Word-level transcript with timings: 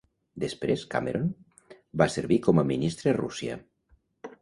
Després, 0.43 0.85
Cameron 0.93 1.27
va 2.03 2.09
servir 2.17 2.41
com 2.51 2.65
a 2.65 2.67
ministre 2.73 3.15
a 3.15 3.19
Rússia. 3.23 3.63